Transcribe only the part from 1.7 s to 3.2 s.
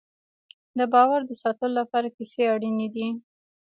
لپاره کیسې اړینې دي.